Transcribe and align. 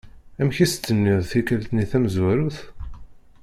Amek 0.39 0.57
i 0.63 0.67
s-tenniḍ 0.71 1.21
tikkelt-nni 1.31 1.85
tamezwarut? 1.91 2.57